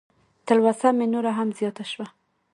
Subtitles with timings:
[0.47, 2.07] تلوسه مې نوره هم زیاته شوه.